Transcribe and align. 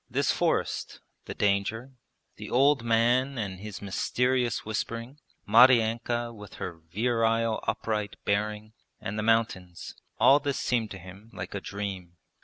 This 0.09 0.31
forest, 0.31 0.99
the 1.25 1.35
danger, 1.35 1.91
the 2.37 2.49
old 2.49 2.83
man 2.83 3.37
and 3.37 3.59
his 3.59 3.83
mysterious 3.83 4.65
whispering, 4.65 5.19
Maryanka 5.47 6.33
with 6.33 6.55
her 6.55 6.79
virile 6.91 7.63
upright 7.67 8.15
bearing, 8.25 8.73
and 8.99 9.19
the 9.19 9.21
mountains 9.21 9.93
all 10.19 10.39
this 10.39 10.57
seemed 10.57 10.89
to 10.89 10.97
him 10.97 11.29
like 11.35 11.53
a 11.53 11.61
dream. 11.61 12.17